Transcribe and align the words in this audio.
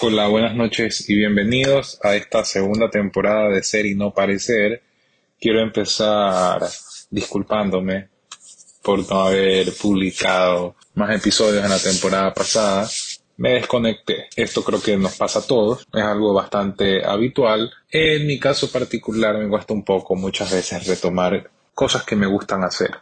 Hola, 0.00 0.28
buenas 0.28 0.54
noches 0.54 1.10
y 1.10 1.16
bienvenidos 1.16 1.98
a 2.04 2.14
esta 2.14 2.44
segunda 2.44 2.88
temporada 2.88 3.48
de 3.48 3.64
Ser 3.64 3.84
y 3.84 3.96
No 3.96 4.14
Parecer. 4.14 4.80
Quiero 5.40 5.60
empezar 5.60 6.62
disculpándome 7.10 8.08
por 8.80 9.00
no 9.10 9.22
haber 9.22 9.72
publicado 9.72 10.76
más 10.94 11.16
episodios 11.16 11.64
en 11.64 11.70
la 11.70 11.80
temporada 11.80 12.32
pasada. 12.32 12.88
Me 13.38 13.54
desconecté. 13.54 14.28
Esto 14.36 14.62
creo 14.62 14.80
que 14.80 14.96
nos 14.96 15.16
pasa 15.16 15.40
a 15.40 15.46
todos. 15.48 15.84
Es 15.92 16.02
algo 16.04 16.32
bastante 16.32 17.04
habitual. 17.04 17.68
En 17.90 18.24
mi 18.24 18.38
caso 18.38 18.70
particular 18.70 19.36
me 19.36 19.48
cuesta 19.48 19.74
un 19.74 19.84
poco 19.84 20.14
muchas 20.14 20.52
veces 20.52 20.86
retomar 20.86 21.50
cosas 21.74 22.04
que 22.04 22.14
me 22.14 22.28
gustan 22.28 22.62
hacer. 22.62 22.92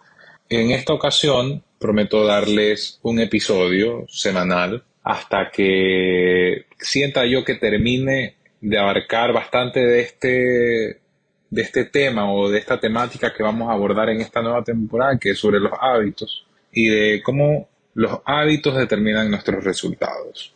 En 0.49 0.71
esta 0.71 0.95
ocasión 0.95 1.63
prometo 1.79 2.25
darles 2.25 3.01
un 3.03 3.21
episodio 3.21 4.07
semanal 4.09 4.83
hasta 5.07 5.53
que 5.53 6.67
sienta 6.81 7.25
yo 7.27 7.45
que 7.45 7.55
termine 7.55 8.35
de 8.61 8.77
abarcar 8.77 9.33
bastante 9.33 9.79
de 9.79 10.01
este, 10.01 11.01
de 11.49 11.63
este 11.63 11.85
tema 11.85 12.33
o 12.33 12.51
de 12.51 12.59
esta 12.59 12.81
temática 12.81 13.33
que 13.33 13.45
vamos 13.45 13.69
a 13.69 13.75
abordar 13.75 14.09
en 14.11 14.21
esta 14.21 14.43
nueva 14.43 14.65
temporada, 14.65 15.17
que 15.17 15.31
es 15.31 15.39
sobre 15.39 15.61
los 15.61 15.71
hábitos 15.81 16.45
y 16.73 16.89
de 16.89 17.23
cómo 17.23 17.69
los 17.95 18.19
hábitos 18.25 18.77
determinan 18.77 19.31
nuestros 19.31 19.63
resultados. 19.63 20.53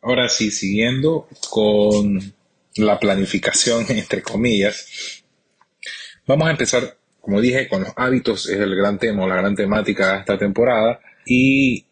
Ahora 0.00 0.30
sí, 0.30 0.50
siguiendo 0.50 1.28
con 1.50 2.32
la 2.76 2.98
planificación, 2.98 3.84
entre 3.90 4.22
comillas, 4.22 5.22
vamos 6.26 6.48
a 6.48 6.52
empezar, 6.52 6.96
como 7.20 7.38
dije, 7.42 7.68
con 7.68 7.82
los 7.82 7.92
hábitos, 7.96 8.48
es 8.48 8.60
el 8.60 8.74
gran 8.74 8.98
tema 8.98 9.24
o 9.24 9.28
la 9.28 9.36
gran 9.36 9.54
temática 9.54 10.14
de 10.14 10.18
esta 10.20 10.38
temporada, 10.38 11.00
y 11.26 11.84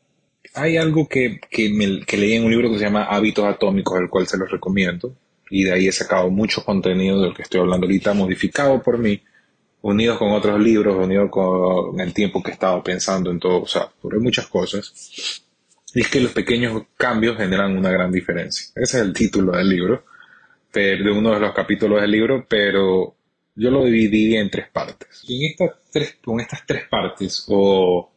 hay 0.54 0.77
algo 0.77 1.08
que, 1.08 1.41
que, 1.50 1.68
leí 2.16 2.34
en 2.34 2.44
un 2.44 2.50
libro 2.50 2.70
que 2.70 2.78
se 2.78 2.84
llama 2.84 3.04
Hábitos 3.04 3.44
Atómicos, 3.44 3.98
el 4.00 4.08
cual 4.08 4.27
se 4.27 4.38
los 4.38 4.50
recomiendo, 4.50 5.14
y 5.50 5.64
de 5.64 5.72
ahí 5.72 5.88
he 5.88 5.92
sacado 5.92 6.30
mucho 6.30 6.64
contenido 6.64 7.20
del 7.22 7.34
que 7.34 7.42
estoy 7.42 7.60
hablando 7.60 7.86
ahorita, 7.86 8.14
modificado 8.14 8.82
por 8.82 8.98
mí, 8.98 9.22
unidos 9.82 10.19
con 10.19 10.32
otros 10.32 10.60
libros, 10.60 10.96
unidos 10.96 11.30
con 11.30 11.98
el 12.00 12.12
tiempo 12.12 12.42
que 12.42 12.50
he 12.50 12.54
estado 12.54 12.82
pensando 12.82 13.30
en 13.30 13.38
todo, 13.38 13.62
o 13.62 13.66
sea, 13.66 13.88
sobre 14.02 14.19
muchas 14.19 14.46
cosas. 14.46 15.42
Y 15.94 16.00
es 16.00 16.08
que 16.08 16.20
los 16.20 16.32
pequeños 16.32 16.82
cambios 16.96 17.36
generan 17.38 17.76
una 17.76 17.91
gran 17.91 18.12
diferencia. 18.12 18.66
Ese 18.74 18.98
es 18.98 19.04
el 19.04 19.12
título 19.12 19.52
del 19.52 19.69
libro, 19.69 20.04
de 20.72 21.10
uno 21.10 21.32
de 21.32 21.41
los 21.41 21.54
capítulos 21.54 22.00
del 22.00 22.10
libro, 22.10 22.46
pero 22.48 23.14
yo 23.54 23.70
lo 23.70 23.84
dividí 23.84 24.36
en 24.36 24.50
tres 24.50 24.69
partes. 24.69 25.24
Y 25.26 25.44
en 25.44 25.50
estas 25.52 25.70
tres, 25.91 26.19
con 26.22 26.41
estas 26.41 26.64
tres 26.66 26.86
partes, 26.88 27.44
o 27.48 28.10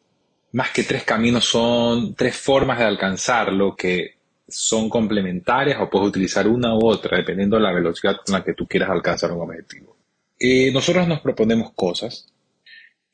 más 0.54 0.72
que 0.72 0.84
tres 0.84 1.04
caminos 1.04 1.46
son 1.46 2.16
tres 2.16 2.36
formas 2.36 2.80
de 2.80 2.86
alcanzarlo 2.86 3.76
que 3.76 4.16
son 4.48 4.90
complementarias 4.90 5.80
o 5.82 5.90
puedes 5.90 6.10
utilizar 6.10 6.48
una 6.48 6.76
u 6.76 6.86
otra 6.86 7.18
dependiendo 7.18 7.56
de 7.56 7.64
la 7.64 7.72
velocidad 7.72 8.18
con 8.26 8.34
la 8.34 8.44
que 8.44 8.54
tú 8.54 8.68
quieras 8.68 8.90
alcanzar 8.90 9.32
un 9.32 9.42
objetivo. 9.42 9.96
Eh, 10.38 10.72
nosotros 10.74 11.08
nos 11.08 11.22
proponemos 11.22 11.72
cosas 11.74 12.28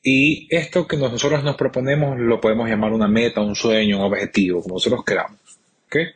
y 0.02 0.48
esto 0.50 0.86
que 0.86 0.96
nosotros 0.96 1.44
nos 1.44 1.56
proponemos 1.56 2.18
lo 2.18 2.40
podemos 2.40 2.68
llamar 2.68 2.92
una 2.92 3.08
meta, 3.08 3.40
un 3.40 3.54
sueño, 3.54 3.98
un 3.98 4.04
objetivo, 4.04 4.62
como 4.62 4.76
nosotros 4.76 5.04
queramos. 5.04 5.38
¿okay? 5.86 6.06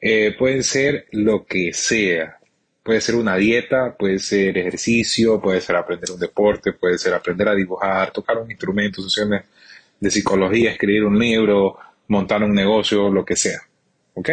Eh, 0.00 0.34
puede 0.38 0.62
ser 0.62 1.06
lo 1.12 1.44
que 1.44 1.72
sea. 1.72 2.38
Puede 2.82 3.00
ser 3.00 3.14
una 3.14 3.36
dieta, 3.36 3.96
puede 3.96 4.18
ser 4.18 4.58
ejercicio, 4.58 5.40
puede 5.40 5.60
ser 5.60 5.76
aprender 5.76 6.10
un 6.10 6.18
deporte, 6.18 6.72
puede 6.72 6.98
ser 6.98 7.14
aprender 7.14 7.48
a 7.48 7.54
dibujar, 7.54 8.10
tocar 8.10 8.38
un 8.38 8.50
instrumento, 8.50 9.00
sesiones 9.02 9.42
de 10.02 10.10
psicología, 10.10 10.72
escribir 10.72 11.04
un 11.04 11.16
libro, 11.16 11.78
montar 12.08 12.42
un 12.42 12.52
negocio, 12.52 13.08
lo 13.08 13.24
que 13.24 13.36
sea. 13.36 13.60
¿Ok? 14.14 14.30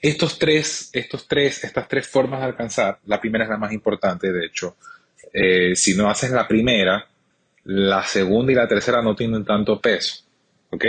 Estos 0.00 0.38
tres, 0.38 0.88
estos 0.90 1.28
tres, 1.28 1.64
estas 1.64 1.86
tres 1.86 2.08
formas 2.08 2.40
de 2.40 2.46
alcanzar, 2.46 2.98
la 3.04 3.20
primera 3.20 3.44
es 3.44 3.50
la 3.50 3.58
más 3.58 3.72
importante, 3.72 4.32
de 4.32 4.46
hecho. 4.46 4.76
Eh, 5.34 5.76
si 5.76 5.94
no 5.94 6.08
haces 6.08 6.30
la 6.30 6.48
primera, 6.48 7.06
la 7.64 8.02
segunda 8.04 8.52
y 8.52 8.54
la 8.54 8.66
tercera 8.66 9.02
no 9.02 9.14
tienen 9.14 9.44
tanto 9.44 9.78
peso. 9.82 10.24
¿Ok? 10.70 10.86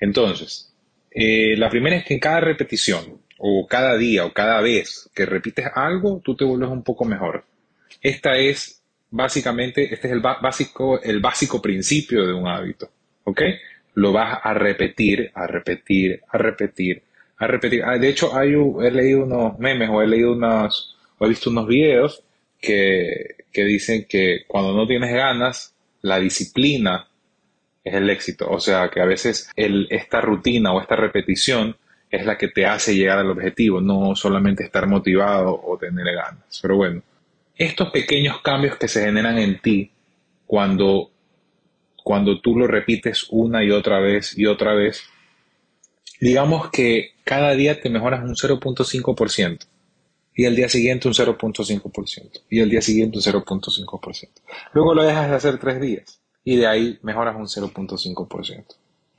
Entonces, 0.00 0.74
eh, 1.12 1.56
la 1.56 1.70
primera 1.70 1.94
es 1.94 2.04
que 2.04 2.14
en 2.14 2.20
cada 2.20 2.40
repetición, 2.40 3.20
o 3.38 3.68
cada 3.68 3.96
día, 3.96 4.24
o 4.24 4.32
cada 4.32 4.60
vez 4.62 5.08
que 5.14 5.26
repites 5.26 5.66
algo, 5.76 6.20
tú 6.24 6.34
te 6.34 6.44
vuelves 6.44 6.70
un 6.70 6.82
poco 6.82 7.04
mejor. 7.04 7.44
Esta 8.02 8.36
es 8.36 8.82
básicamente, 9.10 9.94
este 9.94 10.08
es 10.08 10.12
el 10.12 10.20
básico, 10.20 11.00
el 11.00 11.20
básico 11.20 11.62
principio 11.62 12.26
de 12.26 12.32
un 12.32 12.48
hábito. 12.48 12.90
¿Ok? 13.24 13.42
Lo 13.94 14.12
vas 14.12 14.40
a 14.42 14.54
repetir, 14.54 15.30
a 15.34 15.46
repetir, 15.46 16.22
a 16.28 16.38
repetir, 16.38 17.02
a 17.38 17.46
repetir. 17.46 17.82
Ah, 17.84 17.98
de 17.98 18.08
hecho, 18.08 18.30
he 18.40 18.90
leído 18.90 19.24
unos 19.24 19.58
memes 19.58 19.88
o 19.90 20.02
he 20.02 20.06
leído 20.06 20.32
unos, 20.32 20.96
o 21.18 21.26
he 21.26 21.28
visto 21.28 21.50
unos 21.50 21.66
videos 21.66 22.22
que, 22.60 23.36
dicen 23.52 24.06
que 24.08 24.44
cuando 24.46 24.72
no 24.74 24.86
tienes 24.86 25.12
ganas, 25.12 25.74
la 26.02 26.18
disciplina 26.18 27.08
es 27.82 27.94
el 27.94 28.10
éxito. 28.10 28.48
O 28.50 28.58
sea, 28.58 28.88
que 28.90 29.00
a 29.00 29.04
veces 29.04 29.50
esta 29.56 30.20
rutina 30.20 30.72
o 30.72 30.80
esta 30.80 30.96
repetición 30.96 31.76
es 32.10 32.24
la 32.24 32.38
que 32.38 32.48
te 32.48 32.66
hace 32.66 32.94
llegar 32.94 33.18
al 33.18 33.30
objetivo, 33.30 33.80
no 33.80 34.14
solamente 34.14 34.64
estar 34.64 34.86
motivado 34.86 35.60
o 35.62 35.76
tener 35.78 36.06
ganas. 36.14 36.58
Pero 36.62 36.76
bueno, 36.76 37.02
estos 37.56 37.90
pequeños 37.90 38.40
cambios 38.40 38.76
que 38.76 38.88
se 38.88 39.04
generan 39.04 39.38
en 39.38 39.60
ti 39.60 39.90
cuando 40.46 41.10
cuando 42.04 42.40
tú 42.40 42.56
lo 42.56 42.68
repites 42.68 43.26
una 43.30 43.64
y 43.64 43.70
otra 43.70 43.98
vez 43.98 44.36
y 44.38 44.44
otra 44.44 44.74
vez, 44.74 45.04
digamos 46.20 46.70
que 46.70 47.14
cada 47.24 47.54
día 47.54 47.80
te 47.80 47.88
mejoras 47.88 48.22
un 48.22 48.36
0.5% 48.36 49.66
y 50.34 50.44
el 50.44 50.54
día 50.54 50.68
siguiente 50.68 51.08
un 51.08 51.14
0.5% 51.14 52.42
y 52.50 52.60
el 52.60 52.68
día 52.68 52.82
siguiente 52.82 53.16
un 53.16 53.24
0.5%. 53.24 54.28
Luego 54.74 54.94
lo 54.94 55.02
dejas 55.02 55.30
de 55.30 55.34
hacer 55.34 55.58
tres 55.58 55.80
días 55.80 56.20
y 56.44 56.56
de 56.56 56.66
ahí 56.66 56.98
mejoras 57.02 57.36
un 57.36 57.46
0.5%. 57.46 58.64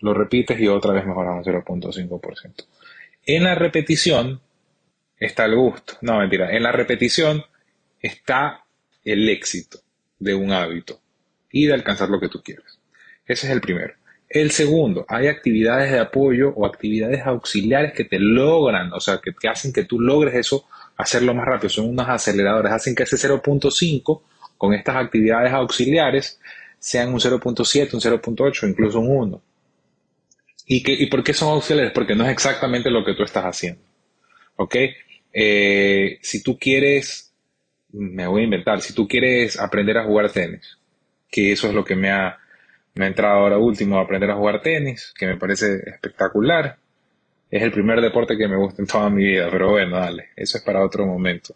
Lo 0.01 0.13
repites 0.13 0.59
y 0.59 0.67
otra 0.67 0.93
vez 0.93 1.07
mejoras 1.07 1.43
un 1.43 1.53
0.5%. 1.53 2.65
En 3.25 3.43
la 3.43 3.55
repetición 3.55 4.41
está 5.19 5.45
el 5.45 5.55
gusto. 5.55 5.95
No, 6.01 6.19
mentira. 6.19 6.55
En 6.55 6.61
la 6.61 6.71
repetición 6.71 7.43
está 7.99 8.63
el 9.03 9.27
éxito 9.27 9.79
de 10.19 10.35
un 10.35 10.51
hábito 10.51 10.99
y 11.51 11.67
de 11.67 11.73
alcanzar 11.73 12.09
lo 12.09 12.19
que 12.19 12.29
tú 12.29 12.41
quieres. 12.43 12.79
Ese 13.25 13.47
es 13.47 13.53
el 13.53 13.61
primero. 13.61 13.93
El 14.29 14.51
segundo, 14.51 15.05
hay 15.07 15.27
actividades 15.27 15.91
de 15.91 15.99
apoyo 15.99 16.49
o 16.55 16.65
actividades 16.65 17.25
auxiliares 17.25 17.93
que 17.93 18.05
te 18.05 18.19
logran, 18.19 18.91
o 18.91 18.99
sea, 18.99 19.19
que, 19.23 19.31
te 19.31 19.47
hacen 19.47 19.71
que 19.71 19.85
tú 19.85 19.99
logres 19.99 20.33
eso, 20.35 20.65
hacerlo 20.97 21.33
más 21.33 21.45
rápido. 21.45 21.69
Son 21.69 21.89
unos 21.89 22.09
aceleradores, 22.09 22.71
hacen 22.71 22.95
que 22.95 23.03
ese 23.03 23.17
0.5 23.17 24.21
con 24.57 24.73
estas 24.73 24.95
actividades 24.95 25.53
auxiliares 25.53 26.39
sean 26.79 27.13
un 27.13 27.19
0.7, 27.19 27.93
un 27.93 28.01
0.8, 28.01 28.69
incluso 28.69 28.99
un 28.99 29.09
1. 29.09 29.41
¿Y, 30.67 30.81
que, 30.83 30.93
¿Y 30.93 31.05
por 31.07 31.23
qué 31.23 31.33
son 31.33 31.49
auxiliares? 31.53 31.91
Porque 31.93 32.15
no 32.15 32.25
es 32.25 32.31
exactamente 32.31 32.89
lo 32.89 33.05
que 33.05 33.13
tú 33.13 33.23
estás 33.23 33.45
haciendo. 33.45 33.81
¿Ok? 34.55 34.75
Eh, 35.31 36.17
si 36.21 36.41
tú 36.41 36.57
quieres, 36.57 37.33
me 37.91 38.25
voy 38.25 38.41
a 38.41 38.45
inventar, 38.45 38.81
si 38.81 38.93
tú 38.93 39.07
quieres 39.07 39.59
aprender 39.59 39.97
a 39.97 40.05
jugar 40.05 40.31
tenis, 40.31 40.77
que 41.29 41.51
eso 41.51 41.67
es 41.67 41.73
lo 41.73 41.83
que 41.83 41.95
me 41.95 42.11
ha, 42.11 42.37
me 42.95 43.05
ha 43.05 43.07
entrado 43.07 43.39
ahora 43.39 43.57
último 43.57 43.97
a 43.97 44.03
aprender 44.03 44.31
a 44.31 44.35
jugar 44.35 44.61
tenis, 44.61 45.13
que 45.17 45.27
me 45.27 45.37
parece 45.37 45.77
espectacular. 45.85 46.77
Es 47.49 47.61
el 47.61 47.71
primer 47.71 48.01
deporte 48.01 48.37
que 48.37 48.47
me 48.47 48.57
gusta 48.57 48.81
en 48.81 48.87
toda 48.87 49.09
mi 49.09 49.23
vida, 49.23 49.47
pero 49.51 49.71
bueno, 49.71 49.97
dale, 49.97 50.29
eso 50.35 50.57
es 50.57 50.63
para 50.63 50.83
otro 50.83 51.05
momento. 51.05 51.55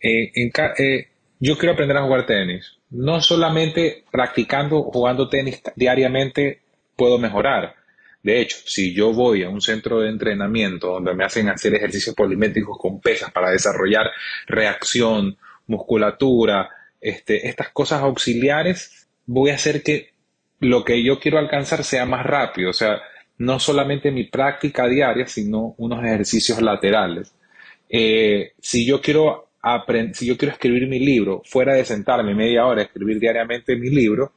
Eh, 0.00 0.32
eh, 0.34 1.08
yo 1.40 1.58
quiero 1.58 1.72
aprender 1.72 1.96
a 1.96 2.04
jugar 2.04 2.26
tenis. 2.26 2.78
No 2.90 3.20
solamente 3.20 4.04
practicando, 4.10 4.82
jugando 4.82 5.28
tenis 5.28 5.62
diariamente 5.74 6.60
puedo 6.94 7.18
mejorar. 7.18 7.74
De 8.22 8.40
hecho, 8.40 8.56
si 8.64 8.92
yo 8.92 9.12
voy 9.12 9.44
a 9.44 9.48
un 9.48 9.60
centro 9.60 10.00
de 10.00 10.08
entrenamiento 10.08 10.88
donde 10.88 11.14
me 11.14 11.24
hacen 11.24 11.48
hacer 11.48 11.74
ejercicios 11.74 12.14
polimétricos 12.14 12.76
con 12.78 13.00
pesas 13.00 13.30
para 13.30 13.50
desarrollar 13.50 14.10
reacción, 14.46 15.36
musculatura, 15.66 16.70
este, 17.00 17.48
estas 17.48 17.70
cosas 17.70 18.02
auxiliares, 18.02 19.08
voy 19.26 19.50
a 19.50 19.54
hacer 19.54 19.82
que 19.82 20.10
lo 20.60 20.84
que 20.84 21.04
yo 21.04 21.18
quiero 21.20 21.38
alcanzar 21.38 21.84
sea 21.84 22.06
más 22.06 22.24
rápido. 22.24 22.70
O 22.70 22.74
sea, 22.74 23.00
no 23.38 23.58
solamente 23.58 24.10
mi 24.10 24.24
práctica 24.24 24.88
diaria, 24.88 25.26
sino 25.26 25.74
unos 25.78 26.04
ejercicios 26.04 26.60
laterales 26.62 27.32
eh, 27.88 28.52
si 28.60 28.86
yo 28.86 29.00
quiero 29.00 29.44
si 30.12 30.26
yo 30.26 30.36
quiero 30.38 30.52
escribir 30.52 30.86
mi 30.86 31.00
libro, 31.00 31.42
fuera 31.44 31.74
de 31.74 31.84
sentarme 31.84 32.36
media 32.36 32.66
hora 32.66 32.82
a 32.82 32.84
escribir 32.84 33.18
diariamente 33.18 33.74
mi 33.74 33.90
libro 33.90 34.30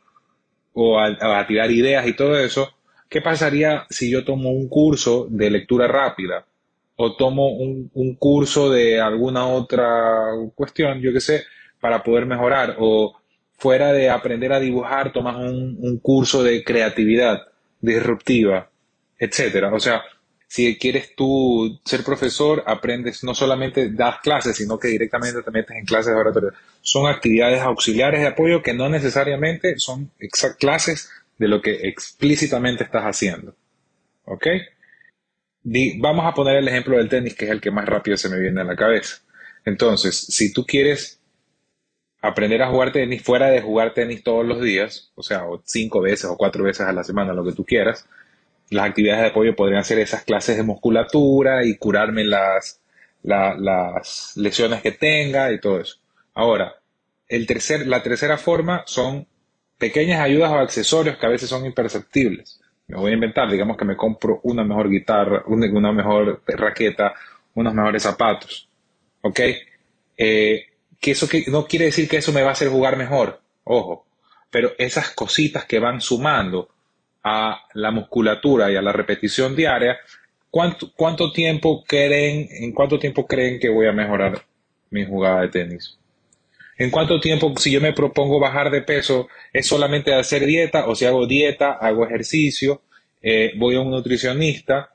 o 0.73 0.99
a, 0.99 1.45
tirar 1.45 1.69
ideas 1.69 2.07
y 2.07 2.15
todo 2.15 2.35
eso, 2.39 2.67
¿qué 3.07 3.21
pasaría 3.21 3.85
si 3.91 4.09
yo 4.09 4.25
tomo 4.25 4.49
un 4.49 4.67
curso 4.67 5.27
de 5.29 5.51
lectura 5.51 5.87
rápida 5.87 6.47
o 6.95 7.15
tomo 7.15 7.49
un, 7.49 8.15
curso 8.17 8.71
de 8.71 8.99
alguna 8.99 9.45
otra 9.45 10.31
cuestión, 10.55 10.99
yo 10.99 11.13
qué 11.13 11.21
sé, 11.21 11.43
para 11.79 12.03
poder 12.03 12.25
mejorar? 12.25 12.75
O 12.79 13.15
fuera 13.57 13.91
de 13.93 14.09
aprender 14.09 14.53
a 14.53 14.59
dibujar, 14.59 15.11
tomas 15.11 15.35
un, 15.37 15.77
un 15.79 15.99
curso 15.99 16.43
de 16.43 16.63
creatividad 16.63 17.47
disruptiva, 17.81 18.69
etcétera. 19.17 19.73
O 19.73 19.79
sea, 19.79 20.03
si 20.49 20.77
quieres 20.79 21.15
tú 21.15 21.79
ser 21.85 22.03
profesor, 22.03 22.63
aprendes, 22.65 23.23
no 23.23 23.35
solamente 23.35 23.91
das 23.91 24.19
clases, 24.19 24.57
sino 24.57 24.79
que 24.79 24.87
directamente 24.87 25.43
te 25.43 25.51
metes 25.51 25.77
en 25.77 25.85
clases 25.85 26.13
de 26.13 26.19
oratoria. 26.19 26.49
Son 26.81 27.07
actividades 27.07 27.61
auxiliares 27.61 28.21
de 28.21 28.27
apoyo 28.27 28.63
que 28.63 28.73
no 28.73 28.89
necesariamente 28.89 29.75
son 29.77 30.11
clases 30.57 31.11
de 31.37 31.47
lo 31.47 31.61
que 31.61 31.87
explícitamente 31.87 32.83
estás 32.83 33.03
haciendo. 33.03 33.55
¿Ok? 34.25 34.47
vamos 35.99 36.25
a 36.25 36.33
poner 36.33 36.55
el 36.57 36.67
ejemplo 36.67 36.97
del 36.97 37.09
tenis, 37.09 37.35
que 37.35 37.45
es 37.45 37.51
el 37.51 37.61
que 37.61 37.69
más 37.69 37.85
rápido 37.85 38.17
se 38.17 38.29
me 38.29 38.39
viene 38.39 38.61
a 38.61 38.63
la 38.63 38.75
cabeza. 38.75 39.17
Entonces, 39.65 40.17
si 40.17 40.51
tú 40.51 40.65
quieres 40.65 41.18
aprender 42.21 42.61
a 42.61 42.69
jugar 42.69 42.91
tenis 42.91 43.21
fuera 43.23 43.49
de 43.49 43.61
jugar 43.61 43.93
tenis 43.93 44.23
todos 44.23 44.45
los 44.45 44.61
días, 44.61 45.11
o 45.15 45.23
sea, 45.23 45.45
o 45.45 45.61
cinco 45.65 46.01
veces 46.01 46.25
o 46.25 46.37
cuatro 46.37 46.63
veces 46.63 46.85
a 46.85 46.91
la 46.91 47.03
semana, 47.03 47.33
lo 47.33 47.45
que 47.45 47.53
tú 47.53 47.65
quieras, 47.65 48.07
las 48.69 48.85
actividades 48.87 49.21
de 49.23 49.29
apoyo 49.29 49.55
podrían 49.55 49.83
ser 49.83 49.99
esas 49.99 50.23
clases 50.23 50.57
de 50.57 50.63
musculatura 50.63 51.65
y 51.65 51.77
curarme 51.77 52.23
las, 52.23 52.81
las 53.23 54.33
lesiones 54.35 54.81
que 54.81 54.91
tenga 54.91 55.51
y 55.51 55.59
todo 55.59 55.79
eso. 55.79 55.97
Ahora, 56.33 56.75
el 57.27 57.45
tercer, 57.47 57.87
la 57.87 58.03
tercera 58.03 58.37
forma 58.37 58.83
son 58.85 59.27
pequeñas 59.77 60.19
ayudas 60.19 60.51
o 60.51 60.55
accesorios 60.55 61.17
que 61.17 61.25
a 61.25 61.29
veces 61.29 61.49
son 61.49 61.65
imperceptibles. 61.65 62.59
Me 62.87 62.97
voy 62.97 63.11
a 63.11 63.15
inventar, 63.15 63.49
digamos 63.49 63.77
que 63.77 63.85
me 63.85 63.95
compro 63.95 64.39
una 64.43 64.63
mejor 64.63 64.89
guitarra, 64.89 65.43
una, 65.47 65.91
mejor 65.91 66.41
raqueta, 66.47 67.13
unos 67.53 67.73
mejores 67.73 68.03
zapatos. 68.03 68.67
¿Ok? 69.21 69.39
Eh, 70.17 70.68
que 70.99 71.11
eso 71.11 71.27
que, 71.27 71.45
no 71.47 71.65
quiere 71.65 71.85
decir 71.85 72.07
que 72.07 72.17
eso 72.17 72.33
me 72.33 72.41
va 72.41 72.49
a 72.49 72.53
hacer 72.53 72.69
jugar 72.69 72.97
mejor, 72.97 73.41
ojo, 73.63 74.05
pero 74.49 74.73
esas 74.77 75.11
cositas 75.11 75.65
que 75.65 75.79
van 75.79 76.01
sumando 76.01 76.69
a 77.23 77.61
la 77.73 77.91
musculatura 77.91 78.71
y 78.71 78.75
a 78.75 78.81
la 78.81 78.91
repetición 78.91 79.55
diaria, 79.55 79.97
¿cuánto, 80.49 80.91
cuánto 80.95 81.31
tiempo 81.31 81.83
creen, 81.85 82.47
en 82.51 82.71
cuánto 82.73 82.99
tiempo 82.99 83.27
creen 83.27 83.59
que 83.59 83.69
voy 83.69 83.87
a 83.87 83.93
mejorar 83.93 84.45
mi 84.89 85.05
jugada 85.05 85.41
de 85.41 85.49
tenis? 85.49 85.97
¿En 86.77 86.91
cuánto 86.91 87.19
tiempo, 87.19 87.53
si 87.57 87.71
yo 87.71 87.81
me 87.81 87.91
propongo 87.91 88.39
bajar 88.39 88.71
de 88.71 88.81
peso, 88.81 89.27
es 89.51 89.67
solamente 89.67 90.13
hacer 90.13 90.45
dieta 90.45 90.87
o 90.87 90.95
si 90.95 91.05
hago 91.05 91.27
dieta, 91.27 91.73
hago 91.73 92.05
ejercicio, 92.05 92.81
eh, 93.21 93.51
voy 93.57 93.75
a 93.75 93.81
un 93.81 93.91
nutricionista, 93.91 94.93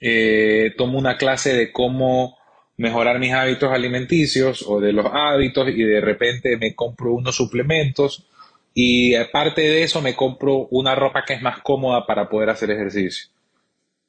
eh, 0.00 0.74
tomo 0.76 0.98
una 0.98 1.16
clase 1.16 1.54
de 1.54 1.70
cómo 1.70 2.39
mejorar 2.80 3.18
mis 3.18 3.34
hábitos 3.34 3.70
alimenticios 3.70 4.64
o 4.66 4.80
de 4.80 4.94
los 4.94 5.04
hábitos 5.12 5.68
y 5.68 5.82
de 5.82 6.00
repente 6.00 6.56
me 6.56 6.74
compro 6.74 7.12
unos 7.12 7.36
suplementos 7.36 8.26
y 8.72 9.14
aparte 9.16 9.60
de 9.60 9.82
eso 9.82 10.00
me 10.00 10.16
compro 10.16 10.66
una 10.70 10.94
ropa 10.94 11.22
que 11.26 11.34
es 11.34 11.42
más 11.42 11.58
cómoda 11.58 12.06
para 12.06 12.30
poder 12.30 12.48
hacer 12.48 12.70
ejercicio. 12.70 13.28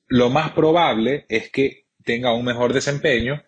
Lo 0.07 0.29
más 0.29 0.51
probable 0.51 1.25
es 1.27 1.51
que 1.51 1.83
tenga 2.05 2.33
un 2.33 2.45
mejor 2.45 2.71
desempeño 2.71 3.43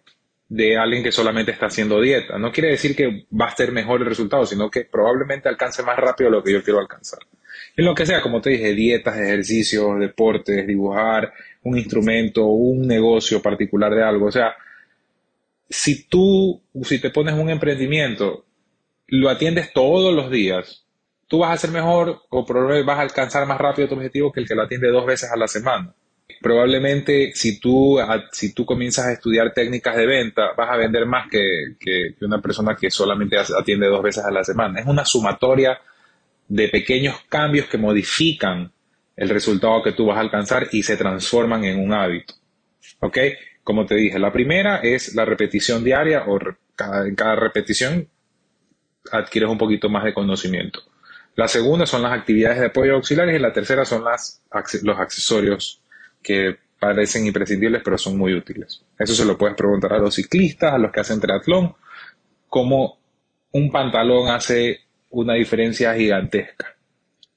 de 0.50 0.78
alguien 0.78 1.04
que 1.04 1.14
solamente 1.14 1.52
está 1.52 1.68
haciendo 1.68 2.02
dieta. 2.02 2.38
No 2.38 2.52
quiere 2.52 2.72
decir 2.72 2.94
que 2.94 3.26
va 3.32 3.46
a 3.46 3.56
ser 3.56 3.72
mejor 3.72 4.02
el 4.02 4.08
resultado, 4.08 4.46
sino 4.46 4.70
que 4.70 4.84
probablemente 4.84 5.48
alcance 5.48 5.84
más 5.84 5.96
rápido 5.96 6.32
lo 6.32 6.44
que 6.44 6.52
yo 6.52 6.62
quiero 6.62 6.82
alcanzar. 6.82 7.20
En 7.78 7.86
lo 7.86 7.96
que 7.96 8.06
sea, 8.06 8.22
como 8.22 8.42
te 8.42 8.50
dije, 8.50 8.74
dietas, 8.74 9.18
ejercicios, 9.18 9.98
deportes, 10.02 10.68
dibujar, 10.68 11.32
un 11.64 11.78
instrumento, 11.78 12.46
un 12.46 12.86
negocio 12.86 13.42
particular 13.42 13.96
de 13.96 14.04
algo. 14.04 14.26
O 14.26 14.32
sea, 14.32 14.54
si 15.70 16.08
tú, 16.08 16.62
si 16.84 17.00
te 17.00 17.10
pones 17.10 17.36
un 17.36 17.50
emprendimiento, 17.50 18.46
lo 19.08 19.30
atiendes 19.30 19.74
todos 19.74 20.14
los 20.14 20.32
días, 20.32 20.86
tú 21.28 21.40
vas 21.40 21.52
a 21.52 21.58
ser 21.58 21.72
mejor 21.72 22.22
o 22.30 22.46
probablemente 22.46 22.88
vas 22.88 23.00
a 23.00 23.04
alcanzar 23.04 23.48
más 23.48 23.58
rápido 23.58 23.88
tu 23.88 23.96
objetivo 23.96 24.32
que 24.32 24.42
el 24.42 24.48
que 24.48 24.56
lo 24.56 24.64
atiende 24.64 24.90
dos 24.90 25.06
veces 25.06 25.32
a 25.32 25.38
la 25.38 25.48
semana. 25.48 25.94
Probablemente 26.42 27.32
si 27.34 27.60
tú, 27.60 28.00
si 28.32 28.54
tú 28.54 28.66
comienzas 28.66 29.06
a 29.06 29.14
estudiar 29.14 29.54
técnicas 29.54 29.96
de 29.96 30.06
venta, 30.06 30.54
vas 30.58 30.70
a 30.70 30.78
vender 30.78 31.06
más 31.06 31.30
que, 31.30 31.76
que 31.80 32.16
una 32.22 32.42
persona 32.42 32.76
que 32.76 32.92
solamente 32.92 33.38
atiende 33.38 33.88
dos 33.88 34.04
veces 34.04 34.24
a 34.26 34.32
la 34.32 34.44
semana. 34.44 34.80
Es 34.80 34.86
una 34.86 35.06
sumatoria 35.06 35.80
de 36.48 36.68
pequeños 36.68 37.16
cambios 37.30 37.68
que 37.68 37.78
modifican 37.78 38.72
el 39.16 39.30
resultado 39.30 39.82
que 39.84 39.94
tú 39.94 40.06
vas 40.08 40.18
a 40.18 40.22
alcanzar 40.22 40.68
y 40.72 40.84
se 40.84 40.98
transforman 40.98 41.64
en 41.64 41.80
un 41.80 41.94
hábito. 41.94 42.34
¿Ok? 43.00 43.18
Como 43.64 43.86
te 43.86 43.96
dije, 43.96 44.20
la 44.20 44.32
primera 44.32 44.78
es 44.78 45.16
la 45.16 45.26
repetición 45.26 45.84
diaria 45.84 46.26
o 46.28 46.40
en 46.40 47.16
cada 47.16 47.36
repetición 47.36 48.08
adquieres 49.12 49.50
un 49.50 49.58
poquito 49.58 49.90
más 49.90 50.04
de 50.04 50.14
conocimiento. 50.14 50.82
La 51.36 51.48
segunda 51.48 51.86
son 51.86 52.04
las 52.04 52.14
actividades 52.14 52.60
de 52.60 52.68
apoyo 52.68 52.96
auxiliares 52.96 53.36
y 53.36 53.40
la 53.40 53.54
tercera 53.54 53.86
son 53.86 54.04
los 54.04 55.00
accesorios 55.00 55.82
que 56.22 56.58
parecen 56.80 57.26
imprescindibles 57.26 57.82
pero 57.84 57.98
son 57.98 58.18
muy 58.18 58.34
útiles. 58.34 58.84
Eso 59.00 59.14
se 59.14 59.26
lo 59.26 59.38
puedes 59.38 59.56
preguntar 59.56 59.94
a 59.94 60.00
los 60.00 60.16
ciclistas, 60.16 60.74
a 60.74 60.78
los 60.78 60.92
que 60.92 61.00
hacen 61.00 61.20
triatlón, 61.20 61.76
cómo 62.50 63.00
un 63.52 63.72
pantalón 63.72 64.30
hace 64.30 64.82
una 65.10 65.36
diferencia 65.36 65.94
gigantesca. 65.96 66.76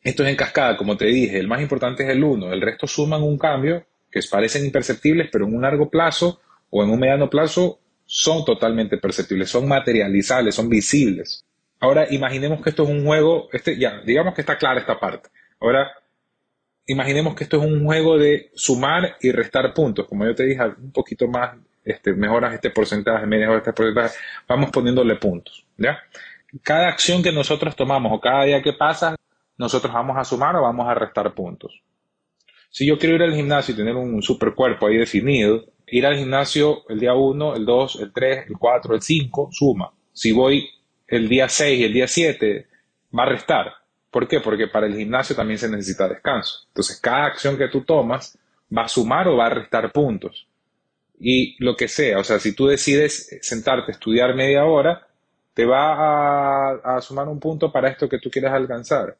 Esto 0.02 0.22
es 0.22 0.30
en 0.30 0.36
cascada, 0.36 0.76
como 0.76 0.96
te 0.96 1.06
dije, 1.06 1.38
el 1.38 1.48
más 1.48 1.60
importante 1.60 2.04
es 2.04 2.10
el 2.10 2.22
uno, 2.22 2.52
el 2.52 2.60
resto 2.60 2.86
suman 2.86 3.22
un 3.22 3.38
cambio 3.38 3.86
que 4.10 4.20
parecen 4.30 4.64
imperceptibles, 4.64 5.28
pero 5.30 5.46
en 5.46 5.54
un 5.54 5.62
largo 5.62 5.90
plazo 5.90 6.40
o 6.70 6.82
en 6.82 6.90
un 6.90 6.98
mediano 6.98 7.28
plazo 7.30 7.80
son 8.04 8.44
totalmente 8.44 8.98
perceptibles, 8.98 9.50
son 9.50 9.68
materializables, 9.68 10.54
son 10.54 10.68
visibles. 10.68 11.44
Ahora 11.80 12.06
imaginemos 12.10 12.62
que 12.62 12.70
esto 12.70 12.84
es 12.84 12.88
un 12.88 13.04
juego, 13.04 13.48
este, 13.52 13.78
ya, 13.78 14.00
digamos 14.00 14.34
que 14.34 14.40
está 14.40 14.56
clara 14.56 14.80
esta 14.80 14.98
parte. 14.98 15.28
Ahora 15.60 15.90
imaginemos 16.86 17.34
que 17.34 17.44
esto 17.44 17.58
es 17.58 17.66
un 17.66 17.84
juego 17.84 18.16
de 18.16 18.50
sumar 18.54 19.16
y 19.20 19.32
restar 19.32 19.74
puntos. 19.74 20.06
Como 20.06 20.24
yo 20.24 20.34
te 20.34 20.44
dije, 20.44 20.62
un 20.64 20.92
poquito 20.92 21.28
más, 21.28 21.56
este, 21.84 22.12
mejoras 22.12 22.54
este 22.54 22.70
porcentaje, 22.70 23.26
mejoras 23.26 23.58
este 23.58 23.72
porcentaje, 23.72 24.16
vamos 24.48 24.70
poniéndole 24.70 25.16
puntos. 25.16 25.64
¿ya? 25.76 25.98
Cada 26.62 26.88
acción 26.88 27.22
que 27.22 27.32
nosotros 27.32 27.76
tomamos 27.76 28.12
o 28.12 28.20
cada 28.20 28.44
día 28.44 28.62
que 28.62 28.72
pasa, 28.72 29.16
nosotros 29.58 29.92
vamos 29.92 30.16
a 30.16 30.24
sumar 30.24 30.56
o 30.56 30.62
vamos 30.62 30.88
a 30.88 30.94
restar 30.94 31.34
puntos. 31.34 31.82
Si 32.76 32.84
yo 32.84 32.98
quiero 32.98 33.14
ir 33.14 33.22
al 33.22 33.34
gimnasio 33.34 33.72
y 33.72 33.78
tener 33.78 33.96
un 33.96 34.20
super 34.20 34.52
cuerpo 34.52 34.86
ahí 34.86 34.98
definido, 34.98 35.64
ir 35.86 36.04
al 36.04 36.18
gimnasio 36.18 36.82
el 36.90 37.00
día 37.00 37.14
1, 37.14 37.56
el 37.56 37.64
2, 37.64 38.00
el 38.02 38.12
3, 38.12 38.48
el 38.48 38.58
4, 38.58 38.94
el 38.96 39.00
5, 39.00 39.48
suma. 39.50 39.94
Si 40.12 40.30
voy 40.30 40.68
el 41.08 41.26
día 41.26 41.48
6 41.48 41.80
y 41.80 41.84
el 41.84 41.94
día 41.94 42.06
7 42.06 42.66
va 43.18 43.22
a 43.22 43.30
restar. 43.30 43.72
¿Por 44.10 44.28
qué? 44.28 44.40
Porque 44.40 44.66
para 44.66 44.88
el 44.88 44.94
gimnasio 44.94 45.34
también 45.34 45.58
se 45.58 45.70
necesita 45.70 46.06
descanso. 46.06 46.66
Entonces, 46.68 47.00
cada 47.00 47.24
acción 47.24 47.56
que 47.56 47.68
tú 47.68 47.80
tomas 47.80 48.38
va 48.70 48.82
a 48.82 48.88
sumar 48.88 49.26
o 49.28 49.38
va 49.38 49.46
a 49.46 49.54
restar 49.54 49.90
puntos. 49.90 50.46
Y 51.18 51.56
lo 51.64 51.76
que 51.76 51.88
sea, 51.88 52.18
o 52.18 52.24
sea, 52.24 52.38
si 52.38 52.54
tú 52.54 52.66
decides 52.66 53.38
sentarte 53.40 53.90
a 53.90 53.94
estudiar 53.94 54.34
media 54.34 54.66
hora, 54.66 55.08
te 55.54 55.64
va 55.64 56.72
a, 56.72 57.00
sumar 57.00 57.26
un 57.26 57.40
punto 57.40 57.72
para 57.72 57.88
esto 57.88 58.06
que 58.06 58.18
tú 58.18 58.28
quieres 58.28 58.52
alcanzar. 58.52 59.16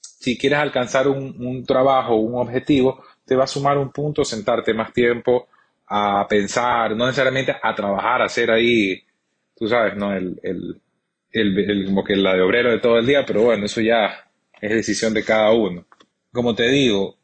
Si 0.00 0.36
quieres 0.36 0.58
alcanzar 0.58 1.08
un, 1.08 1.34
un 1.38 1.64
trabajo, 1.64 2.16
un 2.16 2.40
objetivo, 2.40 3.04
te 3.24 3.36
va 3.36 3.44
a 3.44 3.48
sumar 3.48 3.78
un 3.78 3.90
punto 3.90 4.24
sentarte 4.24 4.74
más 4.74 4.92
tiempo 4.92 5.48
a 5.86 6.26
pensar, 6.28 6.94
no 6.96 7.06
necesariamente 7.06 7.56
a 7.62 7.74
trabajar, 7.74 8.22
a 8.22 8.26
hacer 8.26 8.50
ahí, 8.50 9.02
tú 9.56 9.66
sabes, 9.68 9.96
¿no? 9.96 10.12
el, 10.14 10.38
el, 11.32 11.84
como 11.86 12.04
que 12.04 12.16
la 12.16 12.34
de 12.34 12.42
obrero 12.42 12.70
de 12.70 12.78
todo 12.78 12.98
el 12.98 13.06
día, 13.06 13.24
pero 13.24 13.42
bueno, 13.42 13.66
eso 13.66 13.80
ya 13.80 14.30
es 14.60 14.70
decisión 14.70 15.14
de 15.14 15.24
cada 15.24 15.52
uno. 15.52 15.86
Como 16.32 16.54
te 16.54 16.68
digo, 16.68 17.16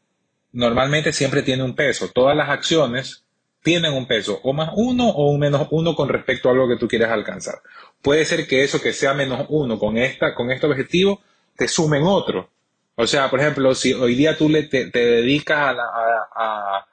normalmente 0.53 1.13
siempre 1.13 1.43
tiene 1.43 1.63
un 1.63 1.75
peso. 1.75 2.11
Todas 2.13 2.37
las 2.37 2.49
acciones 2.49 3.25
tienen 3.63 3.93
un 3.93 4.07
peso, 4.07 4.41
o 4.45 4.53
más 4.53 4.71
uno 4.77 5.09
o 5.09 5.31
un 5.31 5.41
menos 5.41 5.67
uno 5.71 5.97
con 5.97 6.09
respecto 6.09 6.49
a 6.49 6.53
algo 6.53 6.69
que 6.69 6.77
tú 6.77 6.87
quieres 6.87 7.09
alcanzar. 7.09 7.57
Puede 8.01 8.25
ser 8.25 8.47
que 8.47 8.63
eso 8.63 8.81
que 8.81 8.93
sea 8.93 9.13
menos 9.13 9.47
uno 9.49 9.79
con, 9.79 9.99
esta, 9.99 10.35
con 10.35 10.51
este 10.53 10.67
objetivo 10.67 11.21
te 11.57 11.67
sumen 11.67 12.05
otro. 12.05 12.49
O 12.97 13.07
sea, 13.07 13.31
por 13.31 13.41
ejemplo, 13.41 13.75
si 13.75 13.93
hoy 13.93 14.15
día 14.15 14.37
tú 14.37 14.49
le, 14.49 14.65
te, 14.65 14.91
dedicas 14.91 15.59
a, 15.59 15.75
a 16.35 16.87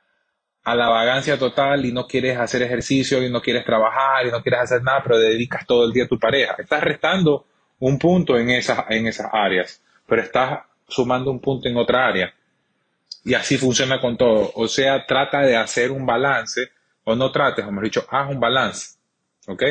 a 0.64 0.76
la 0.76 0.90
vagancia 0.90 1.38
total 1.38 1.86
y 1.86 1.92
no 1.92 2.08
quieres 2.08 2.38
hacer 2.38 2.62
ejercicio 2.62 3.22
y 3.22 3.30
no 3.30 3.42
quieres 3.42 3.66
trabajar 3.66 4.26
y 4.26 4.32
no 4.32 4.42
quieres 4.42 4.62
hacer 4.62 4.82
nada, 4.82 5.02
pero 5.04 5.20
dedicas 5.20 5.66
todo 5.66 5.86
el 5.86 5.92
día 5.92 6.06
a 6.06 6.08
tu 6.08 6.18
pareja. 6.18 6.56
Estás 6.58 6.82
restando 6.82 7.46
un 7.80 8.00
punto 8.00 8.38
en 8.38 8.50
esas, 8.50 8.86
en 8.90 9.08
esas 9.08 9.28
áreas, 9.34 9.82
pero 10.08 10.22
estás 10.22 10.62
sumando 10.88 11.32
un 11.32 11.40
punto 11.40 11.68
en 11.68 11.76
otra 11.78 12.08
área. 12.08 12.34
Y 13.26 13.34
así 13.34 13.58
funciona 13.58 14.00
con 14.00 14.18
todo. 14.18 14.52
O 14.56 14.68
sea, 14.68 15.06
trata 15.06 15.42
de 15.42 15.58
hacer 15.58 15.92
un 15.92 16.06
balance 16.06 16.70
o 17.04 17.16
no 17.16 17.32
trates, 17.32 17.66
o 17.66 17.70
mejor 17.70 17.84
dicho, 17.84 18.06
haz 18.10 18.30
un 18.30 18.40
balance. 18.40 18.98
¿Ok? 19.48 19.64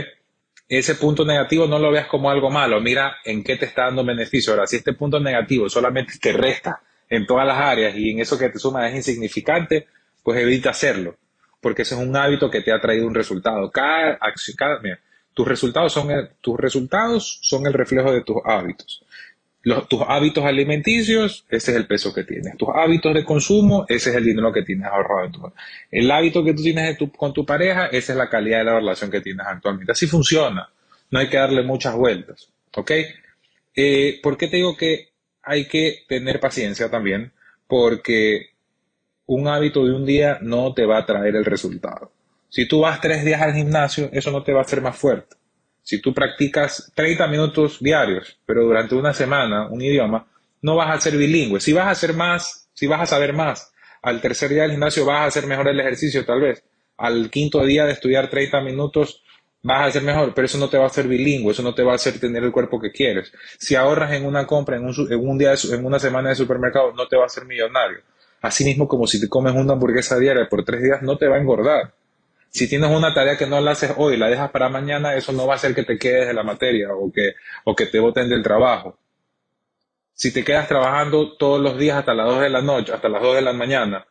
Ese 0.68 0.94
punto 0.94 1.24
negativo 1.24 1.66
no 1.66 1.78
lo 1.78 1.90
veas 1.90 2.06
como 2.06 2.30
algo 2.30 2.50
malo, 2.50 2.80
mira 2.80 3.16
en 3.24 3.44
qué 3.44 3.56
te 3.56 3.66
está 3.66 3.84
dando 3.84 4.04
beneficio. 4.04 4.52
Ahora, 4.52 4.66
si 4.66 4.76
este 4.76 4.94
punto 4.94 5.20
negativo 5.20 5.68
solamente 5.68 6.14
te 6.20 6.32
resta 6.32 6.80
en 7.08 7.26
todas 7.26 7.46
las 7.46 7.58
áreas 7.58 7.94
y 7.96 8.10
en 8.10 8.20
eso 8.20 8.38
que 8.38 8.48
te 8.48 8.58
suma 8.58 8.88
es 8.88 8.94
insignificante, 8.94 9.86
pues 10.22 10.40
evita 10.40 10.70
hacerlo, 10.70 11.16
porque 11.60 11.82
ese 11.82 11.94
es 11.94 12.00
un 12.00 12.16
hábito 12.16 12.50
que 12.50 12.62
te 12.62 12.72
ha 12.72 12.80
traído 12.80 13.06
un 13.06 13.14
resultado. 13.14 13.70
Cada, 13.70 14.18
cada 14.56 14.78
mira, 14.80 14.98
tus 15.34 15.46
resultados 15.46 15.92
son 15.92 16.10
el, 16.10 16.30
tus 16.40 16.58
resultados 16.58 17.38
son 17.42 17.66
el 17.66 17.72
reflejo 17.72 18.12
de 18.12 18.22
tus 18.22 18.36
hábitos. 18.44 19.04
Los, 19.64 19.88
tus 19.88 20.00
hábitos 20.06 20.44
alimenticios, 20.44 21.44
ese 21.48 21.70
es 21.70 21.76
el 21.76 21.86
peso 21.86 22.12
que 22.12 22.24
tienes. 22.24 22.56
Tus 22.56 22.68
hábitos 22.74 23.14
de 23.14 23.24
consumo, 23.24 23.86
ese 23.88 24.10
es 24.10 24.16
el 24.16 24.24
dinero 24.24 24.52
que 24.52 24.62
tienes 24.62 24.86
ahorrado. 24.86 25.26
En 25.26 25.32
tu, 25.32 25.52
el 25.90 26.10
hábito 26.10 26.44
que 26.44 26.52
tú 26.52 26.62
tienes 26.62 26.98
con 27.16 27.32
tu 27.32 27.46
pareja, 27.46 27.86
esa 27.86 28.12
es 28.12 28.18
la 28.18 28.28
calidad 28.28 28.58
de 28.58 28.64
la 28.64 28.74
relación 28.74 29.10
que 29.10 29.20
tienes 29.20 29.46
actualmente. 29.46 29.92
Así 29.92 30.06
funciona. 30.06 30.68
No 31.10 31.18
hay 31.18 31.28
que 31.28 31.36
darle 31.36 31.62
muchas 31.62 31.94
vueltas. 31.94 32.48
¿Ok? 32.76 32.90
Eh, 33.74 34.20
¿Por 34.22 34.36
qué 34.36 34.48
te 34.48 34.56
digo 34.56 34.76
que 34.76 35.10
hay 35.42 35.66
que 35.66 36.04
tener 36.08 36.40
paciencia 36.40 36.90
también? 36.90 37.32
Porque 37.66 38.50
un 39.26 39.48
hábito 39.48 39.84
de 39.84 39.92
un 39.92 40.04
día 40.04 40.38
no 40.42 40.74
te 40.74 40.86
va 40.86 40.98
a 40.98 41.06
traer 41.06 41.36
el 41.36 41.44
resultado. 41.44 42.12
Si 42.48 42.66
tú 42.66 42.80
vas 42.80 43.00
tres 43.00 43.24
días 43.24 43.40
al 43.40 43.54
gimnasio, 43.54 44.10
eso 44.12 44.30
no 44.30 44.42
te 44.42 44.52
va 44.52 44.60
a 44.60 44.64
hacer 44.64 44.82
más 44.82 44.96
fuerte. 44.96 45.36
Si 45.82 46.00
tú 46.00 46.14
practicas 46.14 46.92
30 46.94 47.26
minutos 47.26 47.78
diarios, 47.80 48.38
pero 48.46 48.64
durante 48.64 48.94
una 48.94 49.12
semana 49.12 49.66
un 49.68 49.82
idioma, 49.82 50.26
no 50.62 50.76
vas 50.76 50.96
a 50.96 51.00
ser 51.00 51.16
bilingüe. 51.16 51.60
Si 51.60 51.72
vas 51.72 51.86
a 51.86 51.90
hacer 51.90 52.14
más, 52.14 52.68
si 52.72 52.86
vas 52.86 53.00
a 53.00 53.06
saber 53.06 53.32
más, 53.32 53.72
al 54.02 54.20
tercer 54.20 54.50
día 54.50 54.62
del 54.62 54.72
gimnasio 54.72 55.04
vas 55.04 55.20
a 55.20 55.24
hacer 55.26 55.46
mejor 55.46 55.68
el 55.68 55.80
ejercicio 55.80 56.24
tal 56.24 56.40
vez. 56.40 56.62
Al 56.96 57.30
quinto 57.30 57.64
día 57.64 57.84
de 57.84 57.92
estudiar 57.92 58.30
30 58.30 58.60
minutos 58.60 59.22
vas 59.62 59.80
a 59.80 59.84
hacer 59.86 60.02
mejor, 60.02 60.34
pero 60.34 60.46
eso 60.46 60.58
no 60.58 60.68
te 60.68 60.76
va 60.76 60.84
a 60.84 60.88
hacer 60.88 61.06
bilingüe, 61.06 61.52
eso 61.52 61.62
no 61.62 61.74
te 61.74 61.82
va 61.82 61.92
a 61.92 61.94
hacer 61.96 62.18
tener 62.18 62.42
el 62.42 62.52
cuerpo 62.52 62.80
que 62.80 62.90
quieres. 62.90 63.32
Si 63.58 63.74
ahorras 63.74 64.12
en 64.12 64.24
una 64.24 64.46
compra, 64.46 64.76
en 64.76 64.84
un, 64.84 64.94
en 65.10 65.28
un 65.28 65.38
día, 65.38 65.54
en 65.70 65.84
una 65.84 65.98
semana 65.98 66.30
de 66.30 66.34
supermercado, 66.34 66.92
no 66.92 67.06
te 67.06 67.16
va 67.16 67.24
a 67.24 67.26
hacer 67.26 67.44
millonario. 67.44 67.98
Así 68.40 68.64
mismo 68.64 68.88
como 68.88 69.06
si 69.06 69.20
te 69.20 69.28
comes 69.28 69.54
una 69.54 69.74
hamburguesa 69.74 70.18
diaria 70.18 70.48
por 70.48 70.64
tres 70.64 70.82
días, 70.82 71.02
no 71.02 71.16
te 71.16 71.28
va 71.28 71.36
a 71.36 71.40
engordar. 71.40 71.94
Si 72.52 72.68
tienes 72.68 72.90
una 72.90 73.14
tarea 73.14 73.38
que 73.38 73.46
no 73.46 73.62
la 73.62 73.70
haces 73.70 73.94
hoy, 73.96 74.18
la 74.18 74.28
dejas 74.28 74.50
para 74.50 74.68
mañana, 74.68 75.14
eso 75.14 75.32
no 75.32 75.46
va 75.46 75.54
a 75.54 75.56
hacer 75.56 75.74
que 75.74 75.84
te 75.84 75.98
quedes 75.98 76.28
de 76.28 76.34
la 76.34 76.42
materia 76.42 76.88
o 76.94 77.10
que, 77.10 77.32
o 77.64 77.74
que 77.74 77.86
te 77.86 77.98
voten 77.98 78.28
del 78.28 78.42
trabajo. 78.42 78.98
Si 80.12 80.34
te 80.34 80.44
quedas 80.44 80.68
trabajando 80.68 81.34
todos 81.38 81.62
los 81.62 81.78
días 81.78 81.96
hasta 81.96 82.12
las 82.12 82.26
2 82.26 82.42
de 82.42 82.50
la 82.50 82.60
noche, 82.60 82.92
hasta 82.92 83.08
las 83.08 83.22
2 83.22 83.36
de 83.36 83.42
la 83.42 83.54
mañana, 83.54 84.06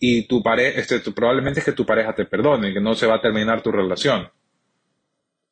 y 0.00 0.26
tu 0.26 0.42
pareja, 0.42 0.80
este, 0.80 0.98
probablemente 1.12 1.60
es 1.60 1.66
que 1.66 1.72
tu 1.72 1.86
pareja 1.86 2.12
te 2.12 2.24
perdone, 2.24 2.72
que 2.72 2.80
no 2.80 2.96
se 2.96 3.06
va 3.06 3.14
a 3.14 3.20
terminar 3.20 3.62
tu 3.62 3.70
relación. 3.70 4.28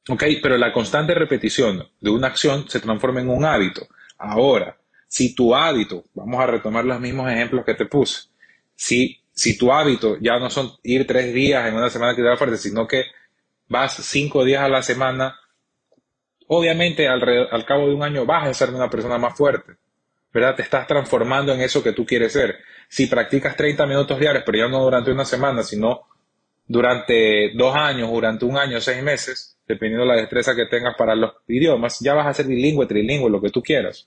¿Ok? 0.09 0.25
Pero 0.43 0.59
la 0.59 0.73
constante 0.73 1.15
repetición 1.15 1.89
de 2.01 2.11
una 2.11 2.27
acción 2.27 2.69
se 2.69 2.81
transforma 2.81 3.21
en 3.21 3.31
un 3.31 3.45
hábito. 3.45 3.87
Ahora, 4.19 4.77
si 5.07 5.33
tu 5.33 5.55
hábito, 5.55 6.07
vamos 6.13 6.41
a 6.41 6.47
retomar 6.49 6.85
los 6.85 6.99
mismos 6.99 7.31
ejemplos 7.31 7.65
que 7.65 7.75
te 7.75 7.87
puse, 7.87 8.31
si 8.75 9.22
si 9.33 9.57
tu 9.57 9.73
hábito 9.73 10.19
ya 10.21 10.39
no 10.39 10.51
son 10.51 10.73
ir 10.83 11.07
tres 11.07 11.33
días 11.33 11.67
en 11.67 11.75
una 11.75 11.91
semana 11.91 12.15
que 12.15 12.23
te 12.23 12.29
da 12.29 12.37
fuerte, 12.37 12.57
sino 12.57 12.87
que 12.87 13.05
vas 13.69 13.95
cinco 13.95 14.45
días 14.45 14.63
a 14.63 14.69
la 14.69 14.83
semana, 14.83 15.37
obviamente 16.49 17.09
al, 17.09 17.23
al 17.51 17.65
cabo 17.65 17.89
de 17.89 17.95
un 17.95 18.03
año 18.03 18.27
vas 18.27 18.47
a 18.47 18.55
ser 18.55 18.71
una 18.71 18.91
persona 18.91 19.19
más 19.19 19.37
fuerte, 19.37 19.73
¿verdad? 20.33 20.57
Te 20.57 20.63
estás 20.63 20.87
transformando 20.87 21.53
en 21.53 21.61
eso 21.61 21.83
que 21.83 21.93
tú 21.93 22.05
quieres 22.05 22.33
ser. 22.33 22.59
Si 22.89 23.07
practicas 23.07 23.57
30 23.57 23.87
minutos 23.87 24.21
diarios, 24.21 24.45
pero 24.45 24.59
ya 24.59 24.69
no 24.69 24.83
durante 24.83 25.11
una 25.11 25.25
semana, 25.25 25.63
sino 25.63 26.07
durante 26.67 27.53
dos 27.55 27.75
años, 27.75 28.11
durante 28.11 28.45
un 28.45 28.57
año, 28.57 28.81
seis 28.81 29.03
meses, 29.03 29.59
dependiendo 29.67 30.05
de 30.07 30.15
la 30.15 30.21
destreza 30.21 30.55
que 30.55 30.67
tengas 30.67 30.95
para 30.97 31.15
los 31.15 31.33
idiomas, 31.49 31.99
ya 32.01 32.15
vas 32.15 32.27
a 32.27 32.35
ser 32.35 32.47
bilingüe, 32.47 32.87
trilingüe, 32.87 33.31
lo 33.31 33.41
que 33.41 33.51
tú 33.51 33.63
quieras. 33.63 34.07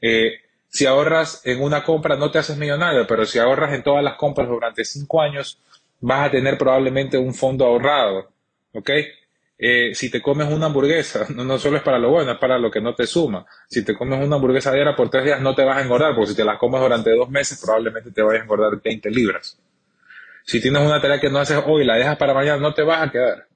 Eh, 0.00 0.32
si 0.68 0.86
ahorras 0.86 1.40
en 1.44 1.62
una 1.62 1.82
compra 1.82 2.16
no 2.16 2.30
te 2.30 2.38
haces 2.38 2.56
millonario, 2.56 3.06
pero 3.06 3.24
si 3.24 3.38
ahorras 3.38 3.74
en 3.74 3.82
todas 3.82 4.04
las 4.04 4.14
compras 4.14 4.48
durante 4.48 4.84
cinco 4.84 5.20
años, 5.20 5.58
vas 6.00 6.28
a 6.28 6.30
tener 6.30 6.58
probablemente 6.58 7.18
un 7.18 7.34
fondo 7.34 7.64
ahorrado. 7.64 8.30
¿Ok? 8.72 8.90
Eh, 9.60 9.92
si 9.92 10.08
te 10.08 10.22
comes 10.22 10.48
una 10.52 10.66
hamburguesa, 10.66 11.26
no, 11.34 11.58
solo 11.58 11.78
es 11.78 11.82
para 11.82 11.98
lo 11.98 12.10
bueno, 12.10 12.32
es 12.32 12.38
para 12.38 12.58
lo 12.58 12.70
que 12.70 12.80
no 12.80 12.94
te 12.94 13.06
suma. 13.06 13.44
Si 13.68 13.84
te 13.84 13.94
comes 13.94 14.24
una 14.24 14.36
hamburguesa 14.36 14.72
diaria 14.72 14.94
por 14.94 15.10
tres 15.10 15.24
días, 15.24 15.40
no 15.40 15.54
te 15.54 15.64
vas 15.64 15.78
a 15.78 15.82
engordar, 15.82 16.14
porque 16.14 16.30
si 16.30 16.36
te 16.36 16.44
la 16.44 16.58
comes 16.58 16.80
durante 16.80 17.10
dos 17.10 17.28
meses, 17.28 17.60
probablemente 17.60 18.12
te 18.12 18.22
vayas 18.22 18.42
a 18.42 18.44
engordar 18.44 18.80
20 18.80 19.10
libras. 19.10 19.58
Si 20.44 20.60
tienes 20.60 20.80
una 20.82 21.00
tarea 21.00 21.20
que 21.20 21.28
no 21.28 21.38
haces 21.40 21.60
hoy 21.66 21.84
la 21.84 21.96
dejas 21.96 22.16
para 22.16 22.34
mañana, 22.34 22.58
no 22.58 22.72
te 22.72 22.82
vas 22.82 23.02
a 23.02 23.10
quedar 23.10 23.47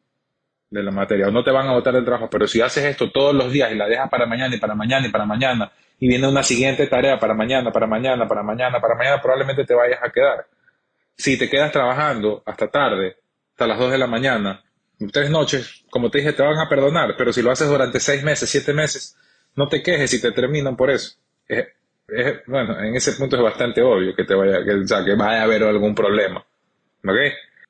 de 0.72 0.82
la 0.82 0.90
materia, 0.90 1.28
o 1.28 1.30
no 1.30 1.44
te 1.44 1.50
van 1.50 1.68
a 1.68 1.72
botar 1.72 1.92
del 1.94 2.04
trabajo. 2.04 2.28
Pero 2.30 2.46
si 2.46 2.60
haces 2.60 2.84
esto 2.84 3.10
todos 3.10 3.34
los 3.34 3.52
días 3.52 3.70
y 3.70 3.74
la 3.74 3.86
dejas 3.86 4.08
para 4.08 4.26
mañana 4.26 4.56
y 4.56 4.58
para 4.58 4.74
mañana 4.74 5.06
y 5.06 5.10
para 5.10 5.26
mañana, 5.26 5.70
y 5.98 6.08
viene 6.08 6.26
una 6.26 6.42
siguiente 6.42 6.86
tarea 6.86 7.18
para 7.18 7.34
mañana, 7.34 7.70
para 7.70 7.86
mañana, 7.86 8.26
para 8.26 8.42
mañana, 8.42 8.80
para 8.80 8.94
mañana, 8.94 9.20
probablemente 9.20 9.64
te 9.64 9.74
vayas 9.74 10.00
a 10.02 10.10
quedar. 10.10 10.46
Si 11.16 11.38
te 11.38 11.48
quedas 11.48 11.70
trabajando 11.70 12.42
hasta 12.46 12.68
tarde, 12.68 13.16
hasta 13.50 13.66
las 13.66 13.78
2 13.78 13.92
de 13.92 13.98
la 13.98 14.06
mañana, 14.06 14.64
tres 15.12 15.30
noches, 15.30 15.84
como 15.90 16.10
te 16.10 16.18
dije, 16.18 16.32
te 16.32 16.42
van 16.42 16.58
a 16.58 16.68
perdonar, 16.68 17.14
pero 17.16 17.32
si 17.32 17.42
lo 17.42 17.50
haces 17.50 17.68
durante 17.68 18.00
seis 18.00 18.22
meses, 18.22 18.48
siete 18.48 18.72
meses, 18.72 19.16
no 19.54 19.68
te 19.68 19.82
quejes 19.82 20.10
si 20.10 20.20
te 20.20 20.32
terminan 20.32 20.74
por 20.74 20.90
eso. 20.90 21.16
bueno, 22.46 22.80
en 22.80 22.94
ese 22.96 23.12
punto 23.12 23.36
es 23.36 23.42
bastante 23.42 23.82
obvio 23.82 24.14
que 24.16 24.24
te 24.24 24.34
vaya, 24.34 24.64
que, 24.64 24.72
o 24.72 25.04
que 25.04 25.14
vaya 25.14 25.40
a 25.40 25.42
haber 25.42 25.64
algún 25.64 25.94
problema. 25.94 26.44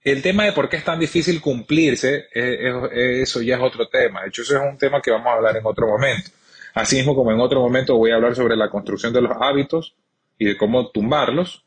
El 0.05 0.21
tema 0.21 0.45
de 0.45 0.53
por 0.53 0.69
qué 0.69 0.77
es 0.77 0.85
tan 0.85 0.99
difícil 0.99 1.41
cumplirse, 1.41 2.27
eso 2.33 3.41
ya 3.41 3.57
es 3.57 3.63
otro 3.63 3.89
tema. 3.89 4.23
De 4.23 4.29
hecho, 4.29 4.43
eso 4.43 4.57
es 4.57 4.63
un 4.63 4.77
tema 4.77 5.01
que 5.01 5.13
vamos 5.13 5.29
a 5.29 5.35
hablar 5.35 5.57
en 5.57 5.65
otro 5.65 5.87
momento. 5.87 6.31
Asimismo, 6.75 7.15
como 7.15 7.31
en 7.31 7.41
otro 7.41 7.61
momento 7.61 7.97
voy 7.97 8.11
a 8.11 8.17
hablar 8.17 8.35
sobre 8.35 8.57
la 8.57 8.69
construcción 8.69 9.13
de 9.13 9.21
los 9.21 9.33
hábitos 9.41 9.95
y 10.39 10.47
de 10.47 10.57
cómo 10.57 10.89
tumbarlos, 10.89 11.65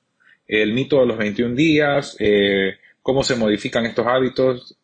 el 0.47 0.73
mito 0.73 0.99
de 0.99 1.05
los 1.05 1.17
21 1.17 1.55
días, 1.55 2.17
eh, 2.19 2.77
cómo 3.01 3.23
se 3.23 3.35
modifican 3.35 3.85
estos 3.85 4.05
hábitos, 4.07 4.75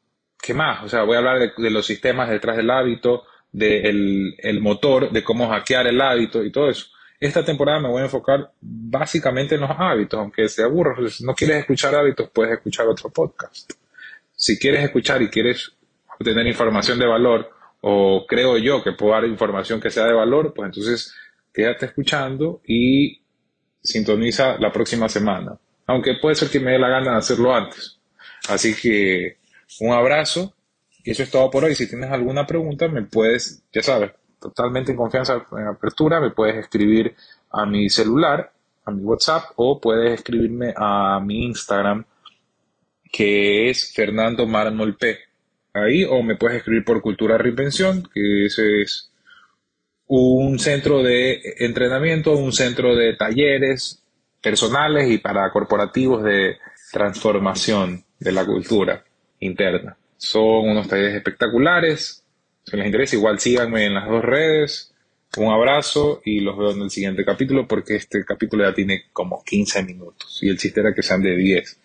¿qué 0.42 0.54
más? 0.54 0.84
O 0.84 0.90
sea, 0.90 1.04
voy 1.04 1.16
a 1.16 1.20
hablar 1.20 1.54
de, 1.56 1.70
los 1.70 1.86
sistemas 1.86 2.30
detrás 2.30 2.58
del 2.58 2.70
hábito, 2.70 3.24
del 3.52 4.36
el 4.38 4.62
motor, 4.62 5.12
de 5.12 5.24
cómo 5.24 5.50
hackear 5.50 5.88
el 5.88 6.00
hábito 6.00 6.44
y 6.44 6.52
todo 6.52 6.70
eso. 6.70 6.88
Esta 7.22 7.46
temporada 7.46 7.80
me 7.80 7.88
voy 7.88 8.02
a 8.02 8.06
enfocar 8.06 8.52
básicamente 8.60 9.54
en 9.54 9.62
los 9.62 9.70
hábitos, 9.70 10.20
aunque 10.20 10.50
se 10.50 10.64
aburra. 10.64 11.08
Si 11.08 11.24
no 11.24 11.36
quieres 11.36 11.60
escuchar 11.60 11.94
hábitos, 11.94 12.32
puedes 12.32 12.54
escuchar 12.54 12.88
otro 12.88 13.12
podcast. 13.12 13.74
Si 14.36 14.58
quieres 14.58 14.84
escuchar 14.84 15.22
y 15.22 15.30
quieres 15.30 15.72
obtener 16.20 16.48
información 16.48 16.98
de 16.98 17.06
valor, 17.06 17.48
o 17.82 18.26
creo 18.28 18.58
yo 18.58 18.84
que 18.84 18.94
puedo 18.94 19.14
dar 19.14 19.26
información 19.26 19.80
que 19.80 19.92
sea 19.92 20.06
de 20.06 20.14
valor, 20.14 20.52
pues 20.56 20.66
entonces 20.66 21.14
quédate 21.54 21.86
escuchando 21.86 22.60
y 22.66 23.22
sintoniza 23.84 24.58
la 24.58 24.72
próxima 24.72 25.08
semana. 25.08 25.60
Aunque 25.86 26.16
puede 26.20 26.34
ser 26.34 26.50
que 26.50 26.60
me 26.60 26.72
dé 26.72 26.80
la 26.80 26.90
gana 26.90 27.12
de 27.12 27.18
hacerlo 27.18 27.54
antes. 27.54 28.00
Así 28.50 28.74
que 28.74 29.38
un 29.80 29.94
abrazo 29.94 30.56
y 31.04 31.12
eso 31.12 31.22
es 31.22 31.30
todo 31.30 31.52
por 31.52 31.66
hoy. 31.66 31.76
Si 31.76 31.88
tienes 31.88 32.10
alguna 32.10 32.48
pregunta, 32.48 32.88
me 32.88 33.04
puedes, 33.04 33.64
ya 33.72 33.84
sabes, 33.84 34.12
totalmente 34.42 34.92
en 34.92 34.98
confianza, 34.98 35.46
en 35.52 35.68
apertura, 35.68 36.20
me 36.20 36.32
puedes 36.32 36.58
escribir 36.58 37.16
a 37.52 37.66
mi 37.66 37.90
celular, 37.90 38.52
a 38.84 38.92
mi 38.92 39.04
WhatsApp 39.04 39.52
o 39.56 39.80
puedes 39.80 40.14
escribirme 40.14 40.74
a 40.76 41.20
mi 41.24 41.46
Instagram 41.46 42.04
que 43.12 43.70
es 43.70 43.94
Fernando 43.94 44.48
Marmol 44.48 44.96
P 44.96 45.18
ahí 45.74 46.04
o 46.04 46.22
me 46.24 46.36
puedes 46.36 46.58
escribir 46.58 46.84
por 46.84 47.02
Cultura 47.02 47.38
Reinvención, 47.38 48.04
que 48.14 48.46
ese 48.46 48.82
es 48.82 49.12
un 50.08 50.60
centro 50.60 51.02
de 51.04 51.42
entrenamiento, 51.60 52.36
un 52.36 52.52
centro 52.52 52.96
de 52.96 53.16
talleres 53.16 54.04
personales 54.42 55.10
y 55.10 55.20
para 55.20 55.50
corporativos 55.52 56.24
de 56.24 56.58
transformación 56.92 58.04
de 58.20 58.32
la 58.32 58.46
cultura 58.46 59.04
interna. 59.40 59.96
Son 60.18 60.70
unos 60.70 60.88
talleres 60.88 61.16
espectaculares. 61.16 62.24
Si 62.66 62.78
les 62.78 62.86
interesa, 62.86 63.16
igual 63.16 63.40
síganme 63.40 63.86
en 63.86 63.94
las 63.94 64.08
dos 64.08 64.24
redes. 64.24 64.94
Un 65.38 65.52
abrazo 65.52 66.22
y 66.26 66.42
los 66.42 66.58
veo 66.58 66.72
en 66.72 66.82
el 66.82 66.90
siguiente 66.90 67.24
capítulo 67.24 67.66
porque 67.66 67.96
este 67.96 68.26
capítulo 68.26 68.66
ya 68.66 68.74
tiene 68.74 69.06
como 69.14 69.42
15 69.44 69.84
minutos 69.84 70.40
y 70.42 70.50
el 70.50 70.58
chiste 70.58 70.82
era 70.82 70.94
que 70.94 71.02
sean 71.02 71.24
de 71.24 71.38
10. 71.38 71.80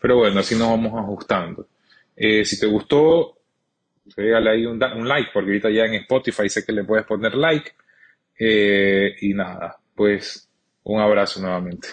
Pero 0.00 0.16
bueno, 0.16 0.40
así 0.40 0.54
nos 0.54 0.68
vamos 0.68 0.94
ajustando. 0.98 1.68
Eh, 2.16 2.44
si 2.46 2.58
te 2.58 2.66
gustó, 2.66 3.36
regale 4.16 4.50
ahí 4.50 4.66
un, 4.66 4.78
like, 4.78 5.30
porque 5.34 5.50
ahorita 5.50 5.70
ya 5.70 5.84
en 5.84 5.94
Spotify 5.94 6.48
sé 6.48 6.64
que 6.64 6.72
le 6.72 6.84
puedes 6.84 7.04
poner 7.04 7.34
like. 7.34 7.72
Eh, 8.38 9.14
y 9.20 9.34
nada, 9.34 9.78
pues 9.94 10.48
un 10.84 11.00
abrazo 11.00 11.40
nuevamente. 11.40 11.88